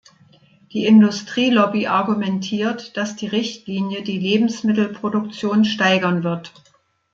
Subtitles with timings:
[0.73, 6.51] Die Industrielobby argumentiert, dass die Richtlinie die Lebensmittelproduktion steigern wird.